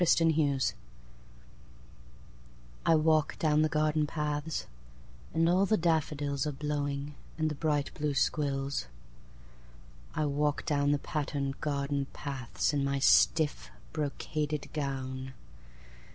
Patterns 0.03 0.73
I 2.87 2.95
WALK 2.95 3.37
down 3.37 3.61
the 3.61 3.69
garden 3.69 4.07
paths, 4.07 4.65
And 5.31 5.47
all 5.47 5.67
the 5.67 5.77
daffodilsAre 5.77 6.57
blowing, 6.57 7.13
and 7.37 7.51
the 7.51 7.55
bright 7.55 7.93
blue 7.93 8.15
squills.I 8.15 10.25
walk 10.25 10.65
down 10.65 10.89
the 10.91 10.97
patterned 10.97 11.61
garden 11.61 12.07
pathsIn 12.15 12.83
my 12.83 12.97
stiff, 12.97 13.69
brocaded 13.93 14.73
gown. 14.73 15.33